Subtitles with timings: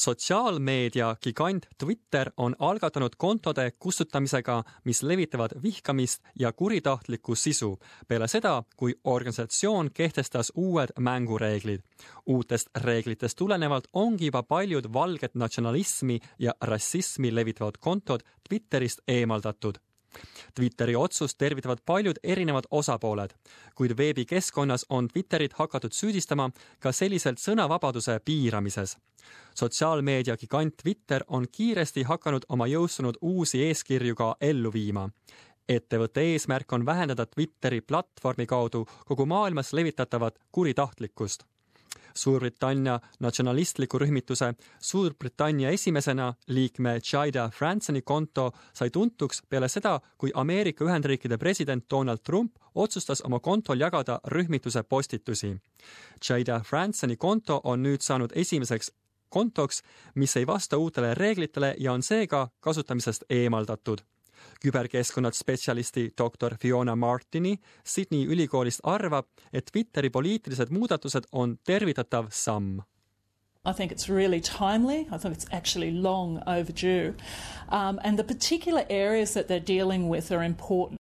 [0.00, 7.78] sotsiaalmeedia gigant Twitter on algatanud kontode kustutamisega, mis levitavad vihkamist ja kuritahtlikku sisu,
[8.08, 11.80] peale seda, kui organisatsioon kehtestas uued mängureeglid.
[12.26, 19.78] uutest reeglitest tulenevalt ongi juba paljud valget natsionalismi ja rassismi levitavad kontod Twitterist eemaldatud
[20.54, 23.30] Twitteri otsust tervitavad paljud erinevad osapooled,
[23.74, 26.50] kuid veebikeskkonnas on Twitterit hakatud süüdistama
[26.80, 28.96] ka selliselt sõnavabaduse piiramises.
[29.54, 35.10] sotsiaalmeedia gigant Twitter on kiiresti hakanud oma jõustunud uusi eeskirju ka ellu viima.
[35.68, 41.44] ettevõtte eesmärk on vähendada Twitteri platvormi kaudu kogu maailmas levitatavat kuritahtlikkust
[42.14, 50.84] Suurbritannia natsionalistliku rühmituse Suurbritannia esimesena liikme Jida Fransoni konto sai tuntuks peale seda, kui Ameerika
[50.84, 55.56] Ühendriikide president Donald Trump otsustas oma kontol jagada rühmituse postitusi.
[56.28, 58.92] Jida Fransoni konto on nüüd saanud esimeseks
[59.28, 59.82] kontoks,
[60.14, 64.02] mis ei vasta uutele reeglitele ja on seega kasutamisest eemaldatud
[64.60, 72.80] küberkeskkonnad spetsialisti doktor Fiona Martini Sydney ülikoolist arvab, et Twitteri poliitilised muudatused on tervitatav samm.
[73.64, 75.06] I think it's really timely.
[75.12, 77.14] I think it's actually long overdue.
[77.68, 80.99] Um, and the particular areas that they're dealing with are important.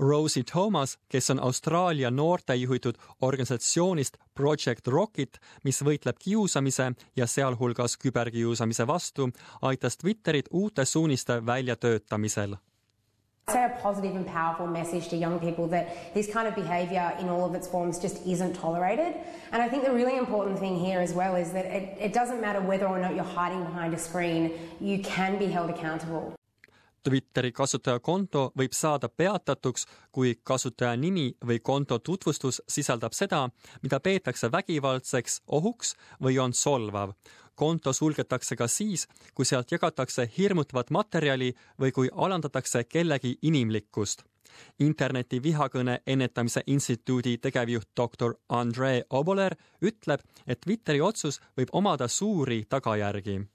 [0.00, 7.98] Rosie Thomas, kes on Austraalia noorte juhitud organisatsioonist Project Rocket, mis võitleb kiusamise ja sealhulgas
[8.00, 9.28] küberkiusamise vastu,
[9.62, 12.56] aitas Twitterit uute suuniste väljatöötamisel
[13.50, 17.28] say a positive and powerful message to young people that this kind of behaviour in
[17.28, 19.12] all of its forms just isn't tolerated.
[19.50, 22.40] And I think the really important thing here as well is that it, it doesn't
[22.40, 26.39] matter whether or not you're hiding behind a screen, you can be held accountable.
[27.02, 33.46] Twitteri kasutajakonto võib saada peatatuks, kui kasutaja nimi või konto tutvustus sisaldab seda,
[33.82, 37.12] mida peetakse vägivaldseks ohuks või on solvav.
[37.54, 44.24] konto sulgetakse ka siis, kui sealt jagatakse hirmutavat materjali või kui alandatakse kellegi inimlikkust.
[44.78, 52.64] interneti vihakõne ennetamise instituudi tegevjuht doktor Andre Oboler ütleb, et Twitteri otsus võib omada suuri
[52.68, 53.46] tagajärgi.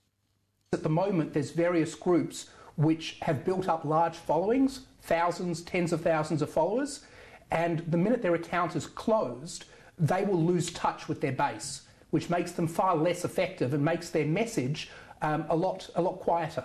[0.74, 6.02] At the moment there's various groups which have built up large followings, thousands, tens of
[6.02, 7.06] thousands of followers,
[7.52, 9.66] and the minute their account is closed,
[9.98, 14.10] they will lose touch with their base, which makes them far less effective and makes
[14.10, 14.90] their message
[15.22, 16.64] um, a, lot, a lot quieter.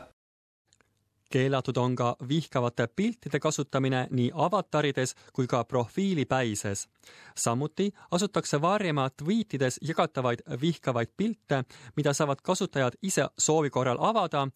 [1.31, 6.89] keelatud on ka vihkavate piltide kasutamine nii avatarides kui ka profiilipäises.
[7.37, 11.65] samuti asutakse varjama tweetides jagatavaid vihkavaid pilte,
[11.97, 14.49] mida saavad kasutajad ise soovi korral avada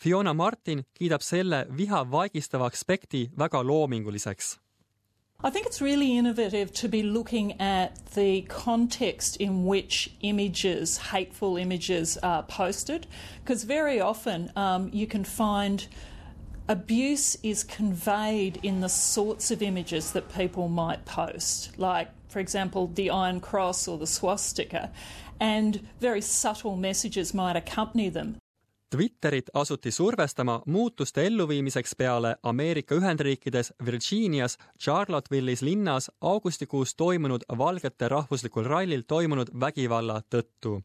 [0.00, 4.58] Fiona Martin kiidab selle viha vaigistava aspekti väga loominguliseks.
[5.44, 11.56] I think it's really innovative to be looking at the context in which images, hateful
[11.56, 13.06] images, are posted,
[13.44, 15.86] because very often um, you can find
[16.68, 22.88] abuse is conveyed in the sorts of images that people might post, like, for example,
[22.88, 24.90] the Iron Cross or the swastika,
[25.38, 28.36] and very subtle messages might accompany them.
[28.90, 38.64] Twitterit asuti survestama muutuste elluviimiseks peale Ameerika Ühendriikides Virginias Charlotteville'is linnas augustikuus toimunud valgete rahvuslikul
[38.64, 40.82] rallil toimunud vägivalla tõttu.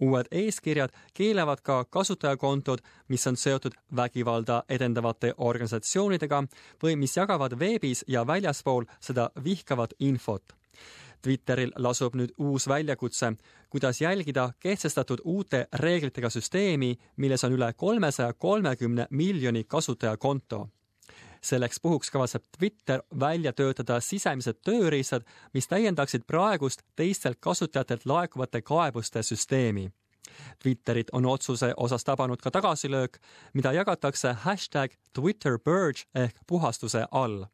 [0.00, 2.78] uued eeskirjad keelavad ka kasutajakontod,
[3.08, 6.42] mis on seotud vägivalda edendavate organisatsioonidega
[6.82, 10.42] või mis jagavad veebis ja väljaspool seda vihkavat infot
[11.24, 13.32] Twitteril lasub nüüd uus väljakutse,
[13.72, 20.68] kuidas jälgida kehtestatud uute reeglitega süsteemi, milles on üle kolmesaja kolmekümne miljoni kasutajakonto.
[21.44, 29.22] selleks puhuks kavatseb Twitter välja töötada sisemised tööriistad, mis täiendaksid praegust teistelt kasutajatelt laekuvate kaebuste
[29.22, 29.90] süsteemi
[30.62, 33.18] Twitterit on otsuse osas tabanud ka tagasilöök,
[33.54, 37.44] mida jagatakse hashtag Twitter Purge ehk puhastuse all.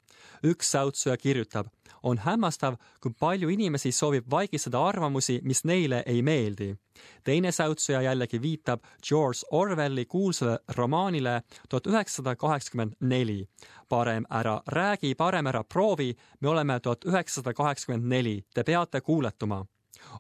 [0.45, 1.67] üks säutsuja kirjutab
[2.03, 6.77] on hämmastav, kui palju inimesi soovib vaigistada arvamusi, mis neile ei meeldi.
[7.25, 13.49] teine säutsuja jällegi viitab George Orwelli kuulsale romaanile tuhat üheksasada kaheksakümmend neli.
[13.89, 19.66] parem ära räägi, parem ära proovi, me oleme tuhat üheksasada kaheksakümmend neli, te peate kuuletuma.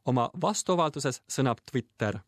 [0.04, 2.18] oma vastuavalduses sõnab Twitter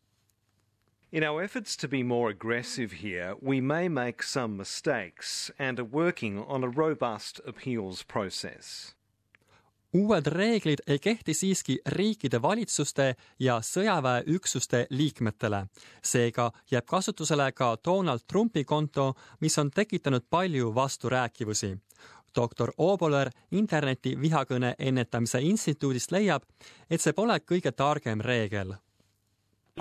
[1.12, 5.88] In our efforts to be more aggressive here, we may make some mistakes and are
[5.92, 8.94] working on a robust appeals process.
[9.94, 15.66] uued reeglid ei kehti siiski riikide valitsuste ja sõjaväeüksuste liikmetele.
[16.02, 21.78] seega jääb kasutusele ka Donald Trumpi konto, mis on tekitanud palju vasturääkivusi.
[22.36, 26.42] doktor Oboler interneti vihakõne ennetamise instituudist leiab,
[26.90, 28.74] et see pole kõige targem reegel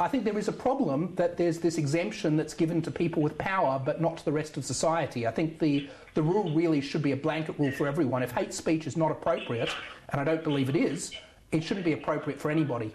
[0.02, 3.38] I think there is a problem that there's this exemption that's given to people with
[3.38, 5.28] power but not to the rest of society.
[5.28, 8.24] I think the, the rule really should be a blanket rule for everyone.
[8.24, 9.70] If hate speech is not appropriate,
[10.10, 11.12] and I don't believe it is,
[11.52, 12.92] it shouldn't be appropriate for anybody.